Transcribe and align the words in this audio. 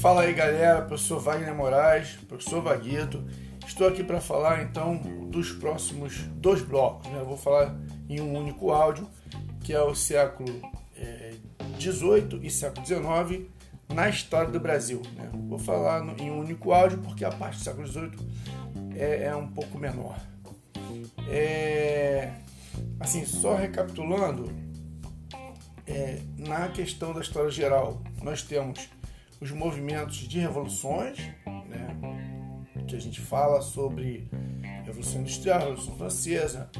Fala 0.00 0.22
aí 0.22 0.32
galera, 0.32 0.80
professor 0.80 1.20
Wagner 1.20 1.54
Moraes, 1.54 2.12
professor 2.26 2.62
Vaguito. 2.62 3.22
Estou 3.66 3.86
aqui 3.86 4.02
para 4.02 4.18
falar 4.18 4.62
então 4.62 4.96
dos 5.28 5.52
próximos 5.52 6.22
dois 6.36 6.62
blocos. 6.62 7.06
Né? 7.12 7.20
Eu 7.20 7.26
vou 7.26 7.36
falar 7.36 7.78
em 8.08 8.18
um 8.18 8.34
único 8.34 8.70
áudio, 8.70 9.06
que 9.62 9.74
é 9.74 9.82
o 9.82 9.94
século 9.94 10.48
XVIII 11.78 12.40
é, 12.40 12.46
e 12.46 12.50
século 12.50 12.86
XIX 12.86 13.46
na 13.92 14.08
história 14.08 14.50
do 14.50 14.58
Brasil. 14.58 15.02
Né? 15.14 15.28
Vou 15.34 15.58
falar 15.58 16.02
no, 16.02 16.16
em 16.16 16.30
um 16.30 16.40
único 16.40 16.72
áudio 16.72 16.96
porque 17.00 17.22
a 17.22 17.30
parte 17.30 17.58
do 17.58 17.64
século 17.64 17.86
XVIII 17.86 18.12
é, 18.96 19.24
é 19.24 19.36
um 19.36 19.48
pouco 19.48 19.78
menor. 19.78 20.18
É, 21.28 22.32
assim, 22.98 23.26
só 23.26 23.54
recapitulando, 23.54 24.50
é, 25.86 26.20
na 26.38 26.68
questão 26.68 27.12
da 27.12 27.20
história 27.20 27.50
geral, 27.50 28.00
nós 28.22 28.42
temos 28.42 28.88
os 29.40 29.50
movimentos 29.50 30.16
de 30.28 30.38
revoluções, 30.38 31.18
né, 31.66 31.96
que 32.86 32.94
a 32.94 33.00
gente 33.00 33.20
fala 33.20 33.62
sobre 33.62 34.28
Revolução 34.84 35.20
Industrial, 35.20 35.60
Revolução 35.60 35.96
Francesa, 35.96 36.70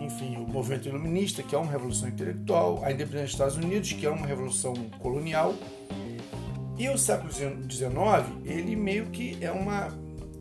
enfim, 0.00 0.36
o 0.36 0.48
movimento 0.48 0.88
iluminista, 0.88 1.42
que 1.42 1.54
é 1.54 1.58
uma 1.58 1.70
revolução 1.70 2.08
intelectual, 2.08 2.82
a 2.82 2.90
independência 2.90 3.24
dos 3.24 3.32
Estados 3.32 3.56
Unidos, 3.56 3.92
que 3.92 4.06
é 4.06 4.10
uma 4.10 4.26
revolução 4.26 4.74
colonial, 4.98 5.54
e 6.80 6.88
o 6.88 6.96
século 6.96 7.30
XIX, 7.30 7.52
ele 8.44 8.74
meio 8.74 9.06
que 9.10 9.36
é 9.40 9.50
uma, 9.50 9.88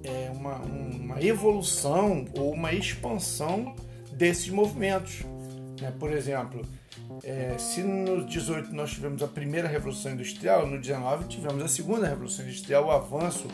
é 0.04 0.32
uma, 0.32 0.56
uma 0.56 1.22
evolução 1.22 2.26
ou 2.34 2.54
uma 2.54 2.72
expansão 2.72 3.76
desses 4.14 4.50
movimentos. 4.50 5.24
Né? 5.82 5.92
Por 6.00 6.14
exemplo, 6.14 6.62
é, 7.24 7.58
se 7.58 7.82
no 7.82 8.26
18 8.26 8.74
nós 8.74 8.92
tivemos 8.92 9.22
a 9.22 9.28
primeira 9.28 9.68
revolução 9.68 10.12
industrial, 10.12 10.66
no 10.68 10.80
19 10.80 11.28
tivemos 11.28 11.64
a 11.64 11.68
segunda 11.68 12.08
revolução 12.08 12.46
industrial, 12.46 12.86
o 12.86 12.92
avanço 12.92 13.48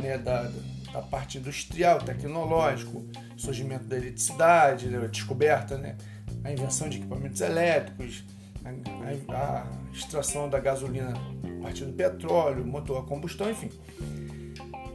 né, 0.00 0.18
da, 0.18 0.50
da 0.92 1.02
parte 1.02 1.38
industrial, 1.38 1.98
tecnológico, 2.00 3.04
surgimento 3.36 3.84
da 3.84 3.96
eletricidade, 3.96 4.88
né, 4.88 4.98
a 5.02 5.06
descoberta, 5.06 5.76
né, 5.76 5.96
a 6.44 6.52
invenção 6.52 6.88
de 6.88 6.98
equipamentos 6.98 7.40
elétricos, 7.40 8.24
a, 8.64 9.34
a, 9.34 9.66
extração 9.92 10.48
da 10.48 10.58
gasolina 10.58 11.12
a 11.12 11.62
partir 11.62 11.84
do 11.84 11.92
petróleo, 11.92 12.64
motor 12.64 12.98
a 12.98 13.02
combustão, 13.02 13.50
enfim. 13.50 13.70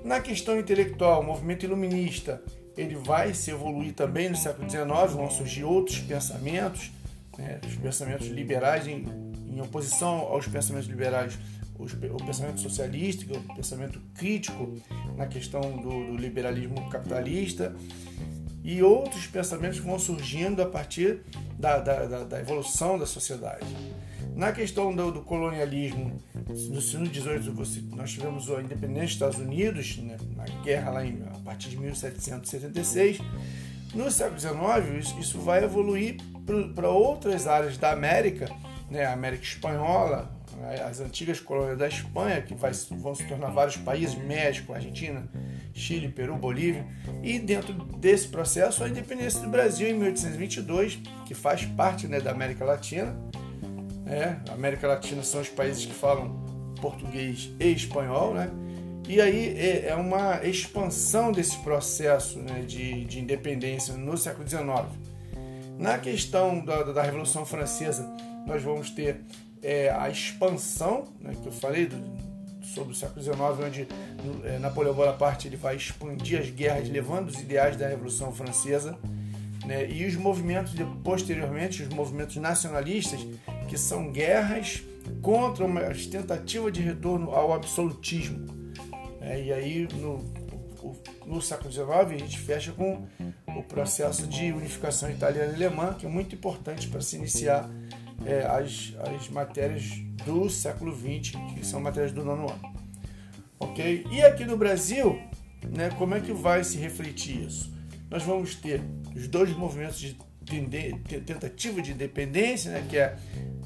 Na 0.03 0.19
questão 0.21 0.57
intelectual, 0.57 1.21
o 1.21 1.23
movimento 1.23 1.65
iluminista 1.65 2.41
ele 2.77 2.95
vai 2.95 3.33
se 3.33 3.51
evoluir 3.51 3.93
também 3.93 4.29
no 4.29 4.35
século 4.35 4.69
XIX, 4.69 4.87
vão 5.13 5.29
surgir 5.29 5.63
outros 5.63 5.99
pensamentos, 5.99 6.91
né, 7.37 7.59
os 7.65 7.75
pensamentos 7.75 8.27
liberais 8.27 8.87
em, 8.87 9.05
em, 9.47 9.61
oposição 9.61 10.19
aos 10.19 10.47
pensamentos 10.47 10.87
liberais, 10.87 11.37
os, 11.77 11.93
o 11.93 12.25
pensamento 12.25 12.59
socialista, 12.59 13.25
o 13.37 13.55
pensamento 13.55 13.99
crítico 14.15 14.75
na 15.15 15.27
questão 15.27 15.61
do, 15.77 16.07
do 16.07 16.17
liberalismo 16.17 16.89
capitalista 16.89 17.75
e 18.63 18.81
outros 18.83 19.27
pensamentos 19.27 19.79
vão 19.79 19.97
surgindo 19.97 20.61
a 20.61 20.65
partir 20.65 21.21
da, 21.57 21.79
da, 21.79 22.05
da, 22.05 22.23
da 22.23 22.39
evolução 22.39 22.97
da 22.97 23.05
sociedade. 23.05 23.65
Na 24.35 24.51
questão 24.51 24.93
do, 24.95 25.11
do 25.11 25.21
colonialismo, 25.21 26.21
no 26.69 26.79
século 26.79 27.07
XVIII 27.07 27.89
nós 27.95 28.11
tivemos 28.11 28.51
a 28.51 28.61
independência 28.61 29.03
dos 29.03 29.13
Estados 29.13 29.39
Unidos, 29.39 29.97
né, 29.97 30.15
na 30.35 30.43
guerra 30.61 30.91
lá 30.91 31.05
em, 31.05 31.23
a 31.33 31.39
partir 31.39 31.69
de 31.69 31.77
1776. 31.77 33.19
No 33.95 34.11
século 34.11 34.39
XIX, 34.39 35.17
isso 35.19 35.39
vai 35.39 35.63
evoluir 35.63 36.17
para 36.73 36.89
outras 36.89 37.47
áreas 37.47 37.77
da 37.77 37.91
América, 37.91 38.49
né, 38.89 39.05
a 39.05 39.13
América 39.13 39.43
Espanhola, 39.43 40.31
né, 40.57 40.81
as 40.81 40.99
antigas 40.99 41.39
colônias 41.39 41.77
da 41.77 41.87
Espanha, 41.87 42.41
que 42.41 42.55
vai, 42.55 42.71
vão 42.91 43.13
se 43.13 43.25
tornar 43.25 43.49
vários 43.49 43.77
países, 43.77 44.15
México, 44.15 44.73
Argentina, 44.73 45.27
Chile, 45.73 46.07
Peru, 46.07 46.35
Bolívia, 46.35 46.85
e 47.21 47.37
dentro 47.37 47.73
desse 47.73 48.27
processo 48.29 48.83
a 48.83 48.89
independência 48.89 49.41
do 49.41 49.49
Brasil 49.49 49.89
em 49.89 49.93
1822, 49.93 50.99
que 51.25 51.33
faz 51.33 51.65
parte 51.65 52.07
né, 52.07 52.19
da 52.19 52.31
América 52.31 52.65
Latina. 52.65 53.15
Né? 54.05 54.41
A 54.49 54.53
América 54.53 54.87
Latina 54.87 55.21
são 55.21 55.41
os 55.41 55.49
países 55.49 55.85
que 55.85 55.93
falam 55.93 56.45
português 56.81 57.51
e 57.59 57.71
espanhol, 57.71 58.33
né? 58.33 58.49
E 59.07 59.21
aí 59.21 59.57
é, 59.57 59.87
é 59.87 59.95
uma 59.95 60.45
expansão 60.45 61.31
desse 61.31 61.57
processo 61.59 62.39
né, 62.39 62.61
de, 62.61 63.05
de 63.05 63.19
independência 63.19 63.93
no 63.93 64.17
século 64.17 64.47
XIX. 64.47 64.67
Na 65.77 65.99
questão 65.99 66.63
da, 66.63 66.83
da 66.83 67.03
Revolução 67.03 67.45
Francesa, 67.45 68.09
nós 68.47 68.63
vamos 68.63 68.89
ter 68.89 69.21
é, 69.61 69.89
a 69.91 70.09
expansão, 70.09 71.05
né, 71.21 71.33
que 71.41 71.47
eu 71.47 71.51
falei 71.51 71.85
do, 71.85 71.95
sobre 72.63 72.93
o 72.93 72.95
século 72.95 73.21
XIX, 73.21 73.39
onde 73.65 73.87
é, 74.43 74.57
Napoleão 74.57 74.95
Bonaparte 74.95 75.47
ele 75.47 75.55
vai 75.55 75.75
expandir 75.75 76.39
as 76.39 76.49
guerras, 76.49 76.89
levando 76.89 77.29
os 77.29 77.39
ideais 77.39 77.77
da 77.77 77.87
Revolução 77.87 78.33
Francesa, 78.33 78.97
né, 79.65 79.87
e 79.89 80.05
os 80.05 80.15
movimentos, 80.15 80.73
de, 80.73 80.83
posteriormente, 81.03 81.83
os 81.83 81.89
movimentos 81.89 82.37
nacionalistas, 82.37 83.19
que 83.67 83.77
são 83.77 84.11
guerras 84.11 84.81
contra 85.21 85.63
uma 85.63 85.81
tentativa 85.81 86.71
de 86.71 86.81
retorno 86.81 87.31
ao 87.31 87.53
absolutismo. 87.53 88.45
É, 89.21 89.43
e 89.43 89.53
aí, 89.53 89.87
no, 89.93 90.23
no 91.25 91.41
século 91.41 91.71
XIX, 91.71 91.89
a 91.89 92.17
gente 92.17 92.39
fecha 92.39 92.71
com 92.71 93.05
o 93.57 93.63
processo 93.63 94.27
de 94.27 94.51
unificação 94.51 95.09
italiana 95.09 95.51
e 95.51 95.55
alemã, 95.55 95.93
que 95.93 96.05
é 96.05 96.09
muito 96.09 96.35
importante 96.35 96.87
para 96.87 97.01
se 97.01 97.15
iniciar 97.15 97.69
é, 98.25 98.45
as, 98.45 98.93
as 98.99 99.29
matérias 99.29 99.83
do 100.25 100.49
século 100.49 100.95
XX, 100.95 101.35
que 101.53 101.65
são 101.65 101.79
matérias 101.79 102.11
do 102.11 102.23
nono 102.23 102.49
ano. 102.49 102.73
Ok? 103.59 104.05
E 104.11 104.21
aqui 104.21 104.45
no 104.45 104.57
Brasil, 104.57 105.19
né, 105.75 105.89
como 105.97 106.15
é 106.15 106.19
que 106.19 106.31
vai 106.31 106.63
se 106.63 106.77
refletir 106.77 107.45
isso? 107.45 107.73
Nós 108.09 108.23
vamos 108.23 108.55
ter 108.55 108.81
os 109.15 109.27
dois 109.27 109.49
movimentos 109.55 109.99
de 109.99 110.17
tentativa 111.25 111.81
de 111.81 111.91
independência, 111.91 112.71
né, 112.71 112.85
que 112.87 112.97
é 112.97 113.17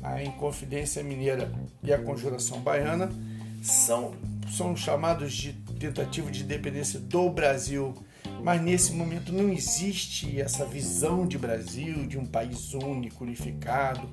a 0.01 0.23
Inconfidência 0.23 1.03
Mineira 1.03 1.51
e 1.83 1.93
a 1.93 2.01
Conjuração 2.01 2.59
Baiana, 2.59 3.09
são, 3.61 4.15
são 4.49 4.75
chamados 4.75 5.33
de 5.33 5.53
tentativa 5.79 6.31
de 6.31 6.43
independência 6.43 6.99
do 6.99 7.29
Brasil 7.29 7.93
mas 8.43 8.61
nesse 8.61 8.93
momento 8.93 9.31
não 9.31 9.49
existe 9.49 10.39
essa 10.39 10.65
visão 10.65 11.25
de 11.27 11.37
Brasil, 11.37 12.07
de 12.07 12.17
um 12.17 12.25
país 12.25 12.73
único, 12.73 13.23
unificado. 13.23 14.09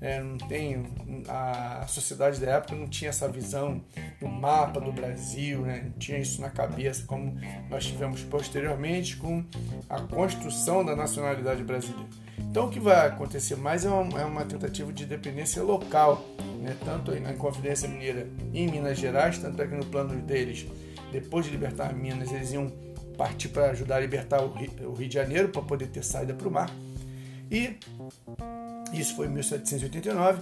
É, 0.00 0.22
não 0.22 0.38
tem 0.38 0.82
a 1.28 1.84
sociedade 1.86 2.40
da 2.40 2.52
época 2.52 2.74
não 2.74 2.88
tinha 2.88 3.10
essa 3.10 3.28
visão 3.28 3.82
do 4.18 4.26
mapa 4.26 4.80
do 4.80 4.90
Brasil, 4.90 5.60
né? 5.60 5.82
não 5.84 5.92
tinha 5.98 6.18
isso 6.18 6.40
na 6.40 6.48
cabeça 6.48 7.04
como 7.06 7.38
nós 7.68 7.84
tivemos 7.84 8.22
posteriormente 8.22 9.18
com 9.18 9.44
a 9.90 10.00
construção 10.00 10.82
da 10.82 10.96
nacionalidade 10.96 11.62
brasileira. 11.62 12.08
Então 12.38 12.66
o 12.66 12.70
que 12.70 12.80
vai 12.80 13.08
acontecer 13.08 13.56
mais 13.56 13.84
é 13.84 13.90
uma, 13.90 14.20
é 14.20 14.24
uma 14.24 14.44
tentativa 14.46 14.90
de 14.90 15.04
independência 15.04 15.62
local, 15.62 16.24
né? 16.62 16.74
tanto 16.82 17.14
na 17.20 17.32
Inconfidência 17.32 17.86
Mineira 17.86 18.26
em 18.54 18.70
Minas 18.70 18.98
Gerais, 18.98 19.36
tanto 19.36 19.60
é 19.60 19.66
que 19.66 19.74
no 19.74 19.84
plano 19.84 20.18
deles, 20.22 20.66
depois 21.12 21.44
de 21.44 21.50
libertar 21.50 21.92
Minas, 21.92 22.32
eles 22.32 22.52
iam 22.52 22.72
partir 23.20 23.48
para 23.50 23.72
ajudar 23.72 23.96
a 23.96 24.00
libertar 24.00 24.42
o 24.42 24.50
Rio, 24.50 24.96
de 24.96 25.12
Janeiro 25.12 25.50
para 25.50 25.60
poder 25.60 25.88
ter 25.88 26.02
saída 26.02 26.32
para 26.32 26.48
o 26.48 26.50
mar. 26.50 26.70
E 27.50 27.76
isso 28.94 29.14
foi 29.14 29.26
em 29.26 29.30
1789. 29.30 30.40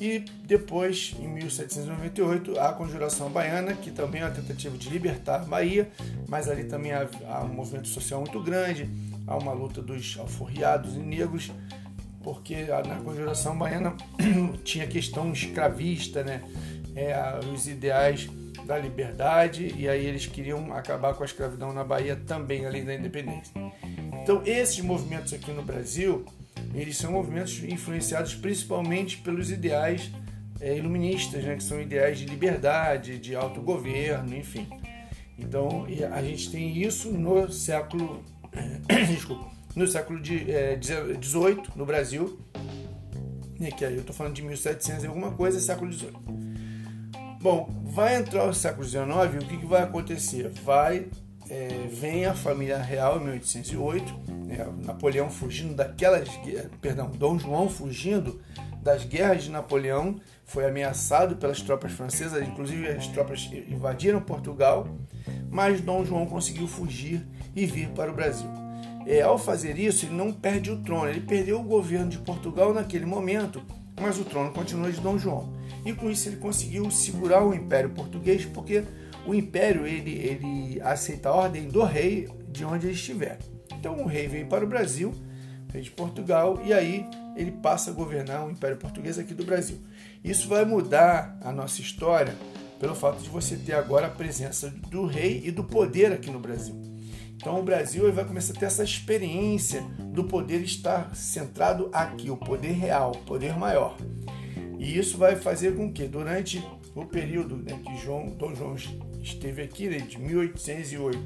E 0.00 0.20
depois, 0.44 1.16
em 1.18 1.26
1798, 1.26 2.60
a 2.60 2.72
Conjuração 2.74 3.28
Baiana, 3.28 3.74
que 3.74 3.90
também 3.90 4.20
é 4.20 4.24
uma 4.24 4.30
tentativa 4.30 4.76
de 4.78 4.88
libertar 4.88 5.42
a 5.42 5.44
Bahia, 5.44 5.90
mas 6.28 6.48
ali 6.48 6.62
também 6.62 6.92
há, 6.92 7.08
há 7.28 7.42
um 7.42 7.52
movimento 7.52 7.88
social 7.88 8.20
muito 8.20 8.40
grande, 8.40 8.88
há 9.26 9.36
uma 9.36 9.52
luta 9.52 9.82
dos 9.82 10.16
alforriados 10.16 10.94
e 10.94 11.00
negros, 11.00 11.50
porque 12.22 12.66
na 12.86 13.00
Conjuração 13.02 13.58
Baiana 13.58 13.96
tinha 14.62 14.86
questão 14.86 15.32
escravista, 15.32 16.22
né? 16.22 16.40
É, 16.94 17.40
os 17.52 17.66
ideais 17.66 18.28
da 18.66 18.78
liberdade 18.78 19.74
e 19.76 19.88
aí 19.88 20.06
eles 20.06 20.26
queriam 20.26 20.72
acabar 20.72 21.14
com 21.14 21.22
a 21.22 21.26
escravidão 21.26 21.72
na 21.72 21.84
Bahia 21.84 22.16
também, 22.16 22.66
além 22.66 22.84
da 22.84 22.94
independência. 22.94 23.52
Então, 24.22 24.42
esses 24.46 24.80
movimentos 24.80 25.32
aqui 25.32 25.50
no 25.50 25.62
Brasil, 25.62 26.24
eles 26.74 26.96
são 26.96 27.12
movimentos 27.12 27.62
influenciados 27.64 28.34
principalmente 28.34 29.18
pelos 29.18 29.50
ideais 29.50 30.10
é, 30.60 30.76
iluministas, 30.76 31.42
né, 31.42 31.56
que 31.56 31.62
são 31.64 31.80
ideais 31.80 32.18
de 32.18 32.26
liberdade, 32.26 33.18
de 33.18 33.34
autogoverno, 33.34 34.36
enfim. 34.36 34.68
Então, 35.36 35.86
a 36.12 36.22
gente 36.22 36.50
tem 36.50 36.78
isso 36.78 37.10
no 37.10 37.50
século, 37.50 38.22
desculpa, 39.08 39.50
no 39.74 39.88
século 39.88 40.24
XVIII 40.24 40.50
é, 40.50 40.78
no 41.74 41.84
Brasil, 41.84 42.38
né, 43.58 43.70
que 43.72 43.84
aí 43.84 43.94
eu 43.94 44.00
estou 44.00 44.14
falando 44.14 44.34
de 44.34 44.42
1700 44.42 45.02
e 45.02 45.06
alguma 45.08 45.32
coisa, 45.32 45.58
século 45.58 45.92
XVIII. 45.92 46.51
Bom, 47.42 47.68
vai 47.82 48.14
entrar 48.14 48.44
o 48.44 48.54
século 48.54 48.86
XIX 48.86 49.04
o 49.34 49.46
que, 49.48 49.56
que 49.56 49.66
vai 49.66 49.82
acontecer? 49.82 50.48
Vai, 50.64 51.08
é, 51.50 51.88
vem 51.90 52.24
a 52.24 52.34
família 52.34 52.78
real 52.78 53.16
em 53.20 53.24
1808, 53.24 54.14
né, 54.46 54.64
Napoleão 54.84 55.28
fugindo 55.28 55.74
daquelas, 55.74 56.28
perdão, 56.80 57.10
Dom 57.10 57.40
João 57.40 57.68
fugindo 57.68 58.40
das 58.80 59.04
guerras 59.04 59.42
de 59.42 59.50
Napoleão, 59.50 60.20
foi 60.44 60.66
ameaçado 60.66 61.34
pelas 61.34 61.60
tropas 61.60 61.90
francesas, 61.90 62.46
inclusive 62.46 62.86
as 62.86 63.08
tropas 63.08 63.50
invadiram 63.68 64.20
Portugal, 64.20 64.86
mas 65.50 65.80
Dom 65.80 66.04
João 66.04 66.26
conseguiu 66.26 66.68
fugir 66.68 67.26
e 67.56 67.66
vir 67.66 67.88
para 67.88 68.12
o 68.12 68.14
Brasil. 68.14 68.48
É, 69.04 69.22
ao 69.22 69.36
fazer 69.36 69.76
isso, 69.80 70.06
ele 70.06 70.14
não 70.14 70.32
perde 70.32 70.70
o 70.70 70.80
trono, 70.80 71.08
ele 71.08 71.20
perdeu 71.20 71.58
o 71.58 71.64
governo 71.64 72.08
de 72.08 72.18
Portugal 72.18 72.72
naquele 72.72 73.04
momento, 73.04 73.60
mas 74.00 74.18
o 74.18 74.24
trono 74.24 74.52
continua 74.52 74.90
de 74.90 75.00
Dom 75.00 75.18
João. 75.18 75.52
E 75.84 75.92
com 75.92 76.10
isso 76.10 76.28
ele 76.28 76.36
conseguiu 76.36 76.90
segurar 76.90 77.44
o 77.44 77.54
Império 77.54 77.90
Português, 77.90 78.44
porque 78.44 78.84
o 79.26 79.34
Império 79.34 79.86
ele, 79.86 80.12
ele 80.12 80.80
aceita 80.80 81.28
a 81.28 81.34
ordem 81.34 81.68
do 81.68 81.82
rei 81.82 82.28
de 82.48 82.64
onde 82.64 82.86
ele 82.86 82.94
estiver. 82.94 83.38
Então 83.72 84.02
o 84.02 84.06
rei 84.06 84.28
vem 84.28 84.46
para 84.46 84.64
o 84.64 84.68
Brasil, 84.68 85.12
rei 85.72 85.82
de 85.82 85.90
Portugal, 85.90 86.60
e 86.64 86.72
aí 86.72 87.06
ele 87.36 87.50
passa 87.50 87.90
a 87.90 87.94
governar 87.94 88.46
o 88.46 88.50
Império 88.50 88.76
Português 88.76 89.18
aqui 89.18 89.34
do 89.34 89.44
Brasil. 89.44 89.78
Isso 90.22 90.48
vai 90.48 90.64
mudar 90.64 91.38
a 91.40 91.50
nossa 91.50 91.80
história 91.80 92.34
pelo 92.78 92.94
fato 92.94 93.22
de 93.22 93.28
você 93.28 93.56
ter 93.56 93.74
agora 93.74 94.08
a 94.08 94.10
presença 94.10 94.68
do 94.90 95.06
rei 95.06 95.42
e 95.44 95.50
do 95.50 95.64
poder 95.64 96.12
aqui 96.12 96.30
no 96.30 96.40
Brasil. 96.40 96.74
Então 97.42 97.58
o 97.58 97.62
Brasil 97.64 98.10
vai 98.12 98.24
começar 98.24 98.52
a 98.52 98.56
ter 98.56 98.66
essa 98.66 98.84
experiência 98.84 99.82
do 99.98 100.22
poder 100.22 100.62
estar 100.62 101.12
centrado 101.12 101.90
aqui, 101.92 102.30
o 102.30 102.36
poder 102.36 102.70
real, 102.70 103.10
o 103.10 103.18
poder 103.24 103.58
maior. 103.58 103.96
E 104.78 104.96
isso 104.96 105.18
vai 105.18 105.34
fazer 105.34 105.74
com 105.74 105.92
que 105.92 106.06
durante 106.06 106.64
o 106.94 107.04
período 107.04 107.56
né, 107.56 107.80
que 107.84 107.96
João, 107.96 108.26
Dom 108.26 108.54
João 108.54 108.76
esteve 109.20 109.60
aqui, 109.60 109.88
né, 109.88 109.98
de 109.98 110.20
1808 110.20 111.18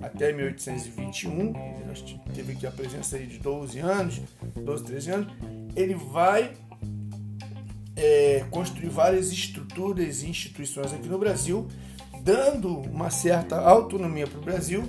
até 0.00 0.32
1821, 0.32 1.52
nós 1.86 2.02
teve 2.34 2.54
aqui 2.54 2.66
a 2.66 2.72
presença 2.72 3.16
de 3.16 3.38
12 3.38 3.78
anos, 3.78 4.20
12, 4.56 4.84
13 4.84 5.10
anos, 5.12 5.32
ele 5.76 5.94
vai 5.94 6.52
é, 7.94 8.44
construir 8.50 8.88
várias 8.88 9.30
estruturas 9.30 10.24
e 10.24 10.30
instituições 10.30 10.92
aqui 10.92 11.06
no 11.06 11.18
Brasil, 11.18 11.68
dando 12.24 12.76
uma 12.76 13.08
certa 13.08 13.60
autonomia 13.60 14.26
para 14.26 14.40
o 14.40 14.42
Brasil. 14.42 14.82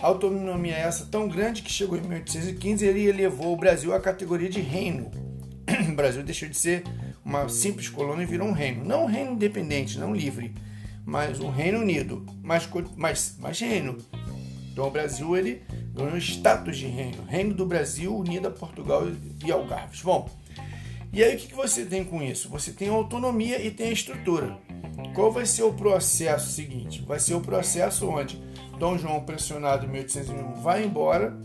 Autonomia 0.00 0.74
essa 0.74 1.06
tão 1.06 1.28
grande 1.28 1.62
que 1.62 1.72
chegou 1.72 1.98
em 1.98 2.02
1815 2.02 2.86
ele 2.86 3.06
elevou 3.06 3.52
o 3.52 3.56
Brasil 3.56 3.92
à 3.92 4.00
categoria 4.00 4.48
de 4.48 4.60
reino. 4.60 5.10
O 5.90 5.94
Brasil 5.94 6.22
deixou 6.22 6.48
de 6.48 6.56
ser 6.56 6.84
uma 7.24 7.48
simples 7.48 7.88
colônia 7.88 8.22
e 8.22 8.26
virou 8.26 8.46
um 8.48 8.52
reino. 8.52 8.84
Não 8.84 9.04
um 9.04 9.06
reino 9.06 9.32
independente, 9.32 9.98
não 9.98 10.14
livre, 10.14 10.54
mas 11.04 11.40
um 11.40 11.50
reino 11.50 11.80
unido, 11.80 12.24
mas, 12.42 12.68
mas, 12.96 13.36
mas 13.38 13.60
reino. 13.60 13.98
Então 14.72 14.86
o 14.86 14.90
Brasil 14.90 15.36
ele 15.36 15.62
ganhou 15.92 16.16
status 16.18 16.78
de 16.78 16.86
reino, 16.86 17.24
reino 17.24 17.52
do 17.52 17.66
Brasil 17.66 18.16
unido 18.16 18.46
a 18.46 18.50
Portugal 18.50 19.02
e 19.44 19.50
Algarves. 19.50 20.00
Bom, 20.00 20.30
e 21.12 21.24
aí 21.24 21.34
o 21.34 21.38
que 21.38 21.54
você 21.54 21.84
tem 21.84 22.04
com 22.04 22.22
isso? 22.22 22.48
Você 22.50 22.70
tem 22.70 22.88
a 22.88 22.92
autonomia 22.92 23.60
e 23.60 23.70
tem 23.70 23.88
a 23.88 23.92
estrutura. 23.92 24.56
Qual 25.14 25.32
vai 25.32 25.46
ser 25.46 25.64
o 25.64 25.72
processo 25.72 26.52
seguinte? 26.52 27.02
Vai 27.02 27.18
ser 27.18 27.34
o 27.34 27.40
processo 27.40 28.08
onde 28.08 28.40
Dom 28.78 28.96
João, 28.96 29.20
pressionado 29.24 29.86
em 29.86 29.88
1801, 29.88 30.60
vai 30.60 30.84
embora, 30.84 31.36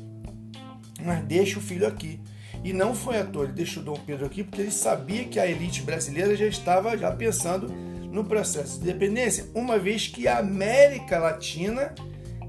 mas 1.01 1.24
deixa 1.25 1.59
o 1.59 1.62
filho 1.62 1.88
aqui. 1.88 2.19
E 2.63 2.71
não 2.71 2.95
foi 2.95 3.18
à 3.18 3.25
toa, 3.25 3.44
ele 3.44 3.53
deixou 3.53 3.83
Dom 3.83 3.97
Pedro 4.06 4.25
aqui 4.25 4.44
porque 4.44 4.62
ele 4.62 4.71
sabia 4.71 5.25
que 5.25 5.39
a 5.39 5.47
elite 5.47 5.81
brasileira 5.81 6.35
já 6.35 6.45
estava 6.45 6.97
já 6.97 7.12
pensando 7.12 7.68
no 7.68 8.24
processo 8.24 8.80
de 8.80 8.89
independência, 8.89 9.47
uma 9.56 9.77
vez 9.80 10.07
que 10.07 10.27
a 10.27 10.38
América 10.38 11.18
Latina 11.18 11.94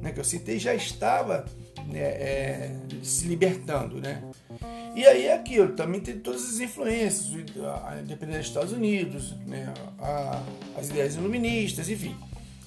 né, 0.04 0.12
que 0.12 0.20
eu 0.20 0.24
citei, 0.24 0.58
já 0.58 0.74
estava 0.74 1.46
né, 1.86 1.98
é, 1.98 2.76
se 3.02 3.26
libertando. 3.26 4.00
Né? 4.00 4.22
E 4.94 5.04
aí 5.06 5.26
é 5.26 5.34
aquilo, 5.34 5.72
também 5.72 6.00
tem 6.00 6.18
todas 6.18 6.44
as 6.44 6.60
influências, 6.60 7.32
a 7.86 8.00
independência 8.00 8.40
dos 8.42 8.48
Estados 8.48 8.72
Unidos, 8.72 9.34
né, 9.46 9.72
a, 9.98 10.42
as 10.78 10.90
ideias 10.90 11.16
iluministas, 11.16 11.88
enfim. 11.88 12.14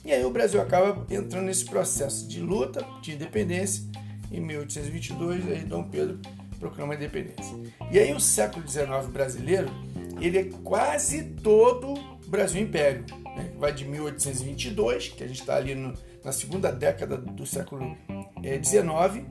E 0.08 0.14
aí 0.14 0.24
o 0.24 0.30
Brasil 0.30 0.62
acaba 0.62 1.06
entrando 1.14 1.48
nesse 1.48 1.66
processo 1.66 2.26
de 2.30 2.40
luta 2.40 2.82
de 3.02 3.12
independência. 3.12 3.84
Em 4.32 4.40
1822, 4.40 5.46
aí 5.52 5.66
Dom 5.66 5.84
Pedro 5.84 6.22
proclama 6.58 6.94
a 6.94 6.96
independência. 6.96 7.54
E 7.92 8.00
aí 8.00 8.14
o 8.14 8.20
século 8.20 8.66
XIX 8.66 9.06
brasileiro, 9.12 9.70
ele 10.22 10.38
é 10.38 10.44
quase 10.64 11.24
todo 11.44 11.94
Brasil 12.26 12.62
Império. 12.62 13.04
Né? 13.36 13.52
Vai 13.58 13.74
de 13.74 13.84
1822, 13.84 15.10
que 15.10 15.26
a 15.26 15.28
gente 15.28 15.42
está 15.42 15.58
ali 15.58 15.76
no, 15.76 15.94
na 16.24 16.32
segunda 16.32 16.72
década 16.72 17.18
do 17.18 17.46
século 17.46 17.98
XIX, 18.64 18.88
é, 18.88 19.24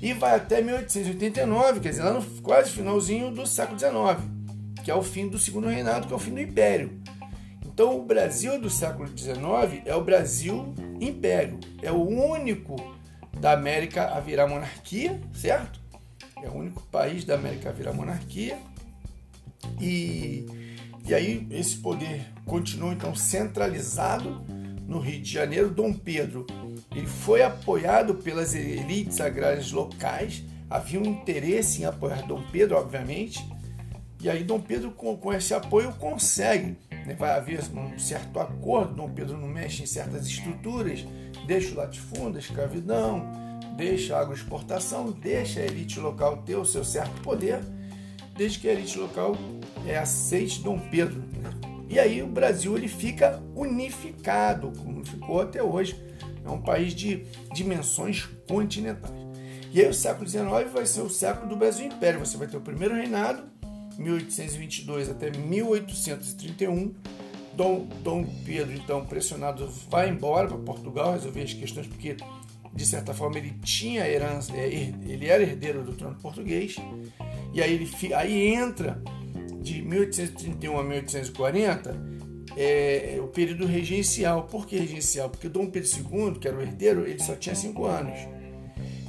e 0.00 0.14
vai 0.14 0.34
até 0.36 0.62
1889, 0.62 1.80
quer 1.80 1.90
dizer, 1.90 2.04
lá 2.04 2.14
no 2.14 2.24
quase 2.40 2.70
finalzinho 2.70 3.30
do 3.30 3.46
século 3.46 3.78
XIX, 3.78 3.92
que 4.82 4.90
é 4.90 4.94
o 4.94 5.02
fim 5.02 5.28
do 5.28 5.38
segundo 5.38 5.68
reinado, 5.68 6.06
que 6.06 6.12
é 6.14 6.16
o 6.16 6.18
fim 6.18 6.32
do 6.32 6.40
Império. 6.40 7.02
Então, 7.72 7.98
o 7.98 8.04
Brasil 8.04 8.60
do 8.60 8.68
século 8.68 9.08
XIX 9.08 9.82
é 9.86 9.96
o 9.96 10.04
Brasil 10.04 10.74
Império, 11.00 11.58
é 11.80 11.90
o 11.90 12.06
único 12.06 12.76
da 13.40 13.52
América 13.52 14.14
a 14.14 14.20
virar 14.20 14.46
monarquia, 14.46 15.18
certo? 15.32 15.80
É 16.42 16.48
o 16.48 16.54
único 16.54 16.82
país 16.88 17.24
da 17.24 17.34
América 17.34 17.70
a 17.70 17.72
virar 17.72 17.92
monarquia. 17.92 18.58
E, 19.80 20.46
e 21.06 21.14
aí 21.14 21.46
esse 21.50 21.76
poder 21.76 22.26
continua 22.44 22.92
então 22.92 23.14
centralizado 23.14 24.44
no 24.86 24.98
Rio 24.98 25.20
de 25.20 25.32
Janeiro, 25.32 25.70
Dom 25.70 25.92
Pedro 25.92 26.46
ele 26.94 27.06
foi 27.06 27.42
apoiado 27.42 28.16
pelas 28.16 28.54
elites 28.54 29.20
agrárias 29.20 29.72
locais, 29.72 30.44
havia 30.68 31.00
um 31.00 31.06
interesse 31.06 31.82
em 31.82 31.84
apoiar 31.84 32.26
Dom 32.26 32.42
Pedro, 32.52 32.76
obviamente, 32.76 33.44
e 34.22 34.30
aí 34.30 34.44
Dom 34.44 34.60
Pedro, 34.60 34.92
com, 34.92 35.16
com 35.16 35.32
esse 35.32 35.52
apoio, 35.52 35.92
consegue. 35.94 36.76
Né? 36.90 37.16
Vai 37.18 37.30
haver 37.32 37.60
um 37.74 37.98
certo 37.98 38.38
acordo, 38.38 38.94
Dom 38.94 39.10
Pedro 39.10 39.36
não 39.36 39.48
mexe 39.48 39.82
em 39.82 39.86
certas 39.86 40.28
estruturas, 40.28 41.04
deixa 41.44 41.74
o 41.74 41.76
latifúndio, 41.76 42.36
a 42.36 42.38
escravidão, 42.38 43.28
deixa 43.76 44.16
a 44.16 44.20
agroexportação, 44.20 45.10
deixa 45.10 45.58
a 45.58 45.64
elite 45.64 45.98
local 45.98 46.36
ter 46.38 46.54
o 46.54 46.64
seu 46.64 46.84
certo 46.84 47.20
poder, 47.22 47.60
desde 48.36 48.60
que 48.60 48.68
a 48.68 48.72
elite 48.72 48.96
local 48.96 49.36
é, 49.84 49.98
aceite 49.98 50.62
Dom 50.62 50.78
Pedro. 50.78 51.18
Né? 51.18 51.50
E 51.88 51.98
aí 51.98 52.22
o 52.22 52.28
Brasil 52.28 52.76
ele 52.78 52.88
fica 52.88 53.42
unificado, 53.56 54.72
como 54.78 55.04
ficou 55.04 55.40
até 55.40 55.60
hoje. 55.60 56.00
É 56.44 56.48
um 56.48 56.60
país 56.60 56.94
de 56.94 57.24
dimensões 57.52 58.28
continentais. 58.48 59.12
E 59.72 59.80
aí 59.80 59.88
o 59.88 59.94
século 59.94 60.28
XIX 60.28 60.70
vai 60.72 60.86
ser 60.86 61.00
o 61.00 61.10
século 61.10 61.48
do 61.48 61.56
Brasil 61.56 61.86
Império. 61.86 62.20
Você 62.20 62.36
vai 62.36 62.46
ter 62.46 62.56
o 62.56 62.60
primeiro 62.60 62.94
reinado, 62.94 63.51
1822 64.02 65.08
até 65.08 65.30
1831. 65.30 66.94
Dom, 67.54 67.86
Dom 68.02 68.24
Pedro, 68.44 68.74
então, 68.74 69.04
pressionado, 69.04 69.68
vai 69.90 70.08
embora 70.08 70.48
para 70.48 70.56
Portugal 70.56 71.12
resolver 71.12 71.42
as 71.42 71.52
questões, 71.52 71.86
porque, 71.86 72.16
de 72.72 72.86
certa 72.86 73.12
forma, 73.12 73.36
ele 73.36 73.54
tinha 73.62 74.08
herança, 74.08 74.56
é, 74.56 74.66
ele 74.66 75.26
era 75.26 75.42
herdeiro 75.42 75.84
do 75.84 75.92
trono 75.92 76.16
português. 76.16 76.76
E 77.52 77.62
aí, 77.62 77.74
ele, 77.74 78.14
aí 78.14 78.54
entra 78.54 79.02
de 79.60 79.82
1831 79.82 80.78
a 80.78 80.82
1840 80.82 82.12
é, 82.56 83.16
é, 83.16 83.20
o 83.20 83.28
período 83.28 83.66
regencial. 83.66 84.44
Por 84.44 84.66
que 84.66 84.76
regencial? 84.76 85.30
Porque 85.30 85.48
Dom 85.48 85.66
Pedro 85.66 85.88
II, 85.88 86.38
que 86.38 86.48
era 86.48 86.56
o 86.56 86.62
herdeiro, 86.62 87.06
ele 87.06 87.22
só 87.22 87.34
tinha 87.34 87.54
5 87.54 87.84
anos. 87.84 88.18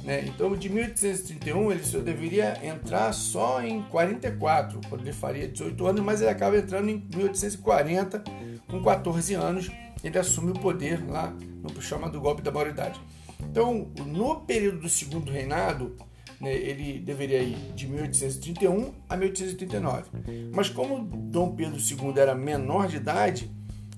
Né? 0.04 0.26
Então, 0.26 0.54
de 0.54 0.68
1831, 0.68 1.72
ele 1.72 1.82
só 1.82 1.98
deveria 1.98 2.58
entrar 2.62 3.12
só 3.12 3.62
em 3.62 3.82
44, 3.84 4.80
quando 4.88 5.00
ele 5.00 5.12
faria 5.12 5.48
18 5.48 5.86
anos, 5.86 6.00
mas 6.02 6.20
ele 6.20 6.30
acaba 6.30 6.58
entrando 6.58 6.90
em 6.90 7.02
1840, 7.14 8.22
com 8.68 8.82
14 8.82 9.34
anos, 9.34 9.70
ele 10.02 10.18
assume 10.18 10.50
o 10.50 10.54
poder 10.54 11.02
lá 11.08 11.34
no 11.62 11.80
chamado 11.80 12.20
golpe 12.20 12.42
da 12.42 12.52
maioridade. 12.52 13.00
Então, 13.40 13.88
no 14.06 14.40
período 14.40 14.80
do 14.80 14.88
segundo 14.88 15.32
reinado, 15.32 15.96
né, 16.40 16.54
ele 16.54 16.98
deveria 16.98 17.42
ir 17.42 17.56
de 17.74 17.86
1831 17.86 18.92
a 19.08 19.16
1839. 19.16 20.10
Mas 20.54 20.68
como 20.68 21.02
Dom 21.02 21.54
Pedro 21.54 21.78
II 21.78 22.12
era 22.18 22.34
menor 22.34 22.88
de 22.88 22.96
idade, 22.96 23.50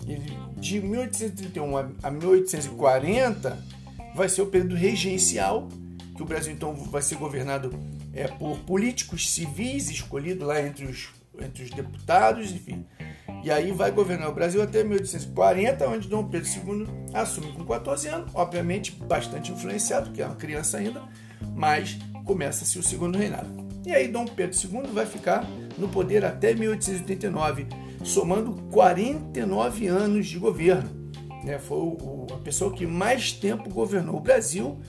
ele, 0.07 0.33
de 0.57 0.81
1831 0.81 1.77
a 2.03 2.11
1840 2.11 3.59
vai 4.15 4.29
ser 4.29 4.43
o 4.43 4.47
período 4.47 4.77
regencial, 4.77 5.69
que 6.17 6.23
o 6.23 6.27
Brasil 6.27 6.53
então 6.53 6.75
vai 6.75 7.03
ser 7.03 7.17
governado 7.17 7.71
é, 8.13 8.27
por 8.27 8.59
políticos 8.61 9.31
civis 9.31 9.91
escolhidos 9.91 10.47
lá 10.47 10.61
entre 10.61 10.87
os, 10.87 11.09
entre 11.39 11.65
os 11.65 11.71
deputados, 11.71 12.51
enfim. 12.51 12.85
E 13.45 13.51
aí 13.51 13.71
vai 13.71 13.93
governar 13.93 14.29
o 14.29 14.35
Brasil 14.35 14.63
até 14.63 14.83
1840, 14.83 15.89
onde 15.89 16.09
Dom 16.09 16.25
Pedro 16.25 16.49
II 16.49 16.87
assume 17.15 17.53
com 17.53 17.65
14 17.65 18.09
anos, 18.09 18.31
obviamente 18.35 18.93
bastante 18.93 19.53
influenciado, 19.53 20.07
porque 20.07 20.23
é 20.23 20.27
uma 20.27 20.35
criança 20.35 20.79
ainda, 20.79 21.03
mas 21.55 21.99
começa-se 22.25 22.79
o 22.79 22.83
segundo 22.83 23.17
reinado. 23.17 23.49
E 23.87 23.93
aí 23.93 24.09
Dom 24.09 24.25
Pedro 24.25 24.59
II 24.59 24.91
vai 24.93 25.07
ficar 25.07 25.47
no 25.79 25.89
poder 25.89 26.25
até 26.25 26.55
1889, 26.55 27.69
somando 28.03 28.55
49 28.73 29.87
anos 29.87 30.27
de 30.27 30.39
governo. 30.39 30.91
Né? 31.45 31.59
Foi 31.61 31.97
a 32.35 32.39
pessoa 32.39 32.73
que 32.73 32.85
mais 32.85 33.31
tempo 33.31 33.71
governou 33.71 34.17
o 34.17 34.21
Brasil, 34.21 34.81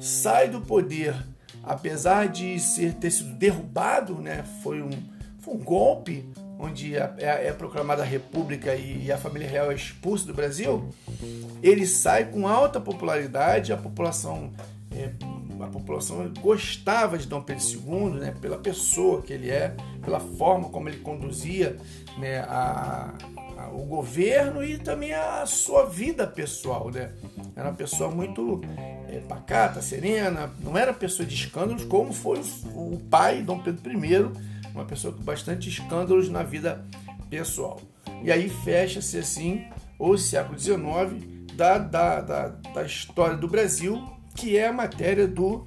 sai 0.00 0.48
do 0.48 0.60
poder, 0.60 1.14
apesar 1.62 2.28
de 2.28 2.58
ser, 2.58 2.94
ter 2.94 3.10
sido 3.10 3.34
derrubado, 3.34 4.14
né? 4.14 4.44
foi, 4.62 4.82
um, 4.82 4.90
foi 5.38 5.54
um 5.54 5.58
golpe 5.58 6.28
onde 6.58 6.96
é, 6.96 7.14
é, 7.18 7.46
é 7.48 7.52
proclamada 7.52 8.02
a 8.02 8.06
República 8.06 8.74
e, 8.74 9.10
a 9.10 9.16
família 9.16 9.48
real 9.48 9.70
é 9.70 9.74
expulsa 9.74 10.26
do 10.26 10.34
Brasil, 10.34 10.90
ele 11.62 11.86
sai 11.86 12.26
com 12.26 12.46
alta 12.46 12.80
popularidade, 12.80 13.72
a 13.72 13.76
população 13.76 14.50
é, 14.94 15.10
a 15.62 15.66
população 15.66 16.32
gostava 16.40 17.18
de 17.18 17.26
Dom 17.26 17.42
Pedro 17.42 17.64
II, 17.64 18.20
né, 18.20 18.34
pela 18.40 18.56
pessoa 18.56 19.22
que 19.22 19.32
ele 19.32 19.50
é, 19.50 19.74
pela 20.02 20.18
forma 20.18 20.68
como 20.68 20.88
ele 20.88 20.98
conduzia 20.98 21.76
né, 22.18 22.40
a, 22.40 23.12
a, 23.58 23.68
o 23.68 23.84
governo 23.84 24.64
e 24.64 24.78
também 24.78 25.12
a 25.12 25.44
sua 25.46 25.84
vida 25.84 26.26
pessoal. 26.26 26.90
Né? 26.90 27.12
Era 27.54 27.68
uma 27.68 27.76
pessoa 27.76 28.10
muito 28.10 28.60
é, 29.10 29.20
pacata, 29.20 29.82
serena, 29.82 30.52
não 30.62 30.78
era 30.78 30.92
pessoa 30.92 31.26
de 31.26 31.34
escândalos, 31.34 31.84
como 31.84 32.12
foi 32.12 32.40
o, 32.74 32.98
pai, 33.10 33.42
Dom 33.42 33.58
Pedro 33.58 33.92
I, 33.92 34.30
uma 34.72 34.84
pessoa 34.84 35.12
com 35.12 35.22
bastante 35.22 35.68
escândalos 35.68 36.28
na 36.28 36.42
vida 36.42 36.84
pessoal. 37.28 37.80
E 38.22 38.30
aí 38.30 38.48
fecha-se 38.48 39.18
assim 39.18 39.64
o 39.98 40.16
século 40.16 40.58
XIX 40.58 40.80
da, 41.54 41.78
da, 41.78 42.20
da, 42.20 42.48
da, 42.48 42.82
história 42.84 43.36
do 43.36 43.48
Brasil, 43.48 44.00
que 44.34 44.56
é 44.56 44.68
a 44.68 44.72
matéria 44.72 45.26
do, 45.26 45.66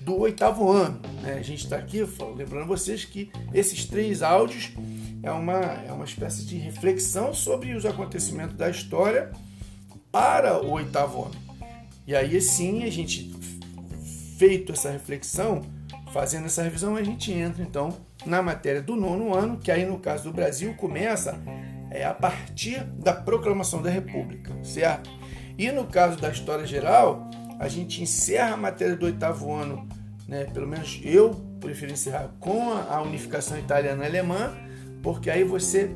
do 0.00 0.16
oitavo 0.20 0.70
ano. 0.70 1.00
Né? 1.20 1.34
A 1.34 1.42
gente 1.42 1.64
está 1.64 1.76
aqui 1.76 2.06
lembrando 2.36 2.66
vocês 2.66 3.04
que 3.04 3.30
esses 3.52 3.84
três 3.86 4.22
áudios 4.22 4.72
é 5.22 5.30
uma, 5.32 5.60
é 5.86 5.92
uma 5.92 6.04
espécie 6.04 6.44
de 6.44 6.56
reflexão 6.56 7.34
sobre 7.34 7.74
os 7.74 7.84
acontecimentos 7.84 8.56
da 8.56 8.70
história 8.70 9.32
para 10.12 10.62
o 10.62 10.70
oitavo 10.70 11.24
ano. 11.24 11.43
E 12.06 12.14
aí 12.14 12.40
sim 12.40 12.84
a 12.84 12.90
gente 12.90 13.34
feito 14.38 14.72
essa 14.72 14.90
reflexão, 14.90 15.62
fazendo 16.12 16.46
essa 16.46 16.62
revisão, 16.62 16.96
a 16.96 17.02
gente 17.02 17.32
entra 17.32 17.62
então 17.62 17.96
na 18.26 18.42
matéria 18.42 18.82
do 18.82 18.96
nono 18.96 19.34
ano, 19.34 19.58
que 19.58 19.70
aí 19.70 19.84
no 19.84 19.98
caso 19.98 20.24
do 20.24 20.32
Brasil 20.32 20.74
começa 20.74 21.38
é, 21.90 22.04
a 22.04 22.12
partir 22.12 22.84
da 22.84 23.12
proclamação 23.12 23.80
da 23.80 23.90
República, 23.90 24.52
certo? 24.62 25.10
E 25.56 25.70
no 25.70 25.84
caso 25.86 26.18
da 26.18 26.30
história 26.30 26.66
geral, 26.66 27.30
a 27.58 27.68
gente 27.68 28.02
encerra 28.02 28.54
a 28.54 28.56
matéria 28.56 28.96
do 28.96 29.06
oitavo 29.06 29.52
ano, 29.52 29.88
né? 30.26 30.44
Pelo 30.52 30.66
menos 30.66 31.00
eu 31.04 31.30
prefiro 31.60 31.92
encerrar 31.92 32.30
com 32.40 32.72
a 32.72 33.00
unificação 33.00 33.58
italiana-alemã, 33.58 34.52
porque 35.02 35.30
aí 35.30 35.44
você 35.44 35.90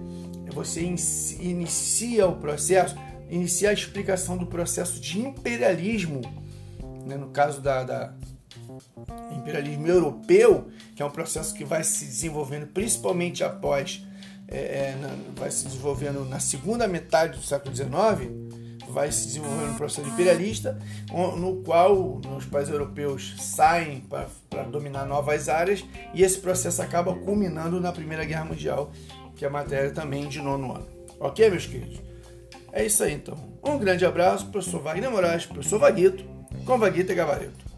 você 0.52 0.80
inicia 0.82 2.26
o 2.26 2.36
processo 2.36 2.96
iniciar 3.28 3.70
a 3.70 3.72
explicação 3.72 4.36
do 4.36 4.46
processo 4.46 5.00
de 5.00 5.20
imperialismo, 5.20 6.20
né, 7.06 7.16
no 7.16 7.28
caso 7.28 7.60
da, 7.60 7.84
da 7.84 8.14
imperialismo 9.36 9.86
europeu, 9.86 10.68
que 10.94 11.02
é 11.02 11.06
um 11.06 11.10
processo 11.10 11.54
que 11.54 11.64
vai 11.64 11.82
se 11.84 12.04
desenvolvendo 12.04 12.66
principalmente 12.66 13.42
após, 13.42 14.04
é, 14.46 14.58
é, 14.58 14.98
na, 15.00 15.08
vai 15.36 15.50
se 15.50 15.64
desenvolvendo 15.64 16.24
na 16.24 16.40
segunda 16.40 16.86
metade 16.86 17.38
do 17.38 17.44
século 17.44 17.74
XIX, 17.74 18.30
vai 18.90 19.12
se 19.12 19.26
desenvolvendo 19.26 19.72
um 19.72 19.76
processo 19.76 20.08
imperialista, 20.08 20.78
no 21.36 21.62
qual 21.62 22.20
os 22.36 22.46
países 22.46 22.72
europeus 22.72 23.36
saem 23.38 24.00
para 24.00 24.62
dominar 24.64 25.04
novas 25.04 25.48
áreas, 25.48 25.84
e 26.14 26.22
esse 26.22 26.38
processo 26.38 26.80
acaba 26.80 27.14
culminando 27.14 27.80
na 27.80 27.92
Primeira 27.92 28.24
Guerra 28.24 28.46
Mundial, 28.46 28.90
que 29.36 29.44
é 29.44 29.48
matéria 29.48 29.90
também 29.90 30.26
de 30.26 30.40
nono 30.40 30.74
ano. 30.74 30.86
Ok, 31.20 31.50
meus 31.50 31.66
queridos? 31.66 32.07
É 32.72 32.84
isso 32.84 33.02
aí 33.02 33.14
então. 33.14 33.36
Um 33.62 33.78
grande 33.78 34.04
abraço, 34.04 34.46
professor 34.46 34.80
Wagner 34.80 35.10
Moraes, 35.10 35.46
professor 35.46 35.78
Vaguito, 35.78 36.24
com 36.64 36.78
Vaguito 36.78 37.12
e 37.12 37.14
Gabarito. 37.14 37.68